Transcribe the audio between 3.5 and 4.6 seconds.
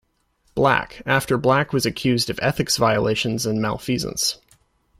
malfeasance.